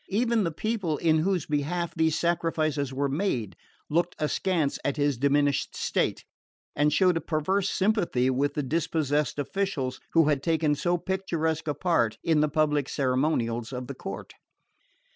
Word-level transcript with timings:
Even 0.09 0.43
the 0.43 0.51
people, 0.51 0.97
in 0.97 1.19
whose 1.19 1.45
behalf 1.45 1.93
these 1.93 2.17
sacrifices 2.17 2.91
were 2.91 3.07
made, 3.07 3.55
looked 3.87 4.15
askance 4.17 4.79
at 4.83 4.97
his 4.97 5.15
diminished 5.15 5.75
state, 5.75 6.25
and 6.75 6.91
showed 6.91 7.17
a 7.17 7.21
perverse 7.21 7.69
sympathy 7.69 8.27
with 8.31 8.55
the 8.55 8.63
dispossessed 8.63 9.37
officials 9.37 9.99
who 10.13 10.27
had 10.27 10.41
taken 10.41 10.73
so 10.73 10.97
picturesque 10.97 11.67
a 11.67 11.75
part 11.75 12.17
in 12.23 12.41
the 12.41 12.49
public 12.49 12.89
ceremonials 12.89 13.71
of 13.71 13.85
the 13.85 13.93
court. 13.93 14.33